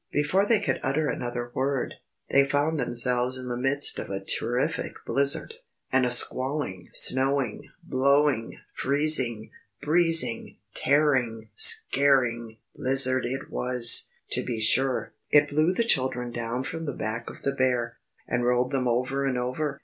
[0.11, 1.93] Before they could utter another word,
[2.31, 5.53] they found themselves in the midst of a terrific blizzard.
[5.91, 15.13] And a squalling, snowing, blowing, freezing, breezing, tearing, scaring blizzard it was, to be sure.
[15.29, 17.97] It blew the children down from the back of the Bear,
[18.27, 19.79] and rolled them over and over.